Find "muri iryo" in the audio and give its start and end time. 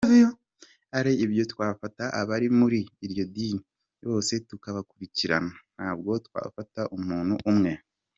2.59-3.23